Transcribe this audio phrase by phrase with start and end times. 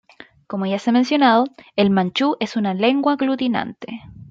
[0.47, 1.45] Como ya se ha mencionado,
[1.75, 4.01] el manchú es una lengua aglutinante.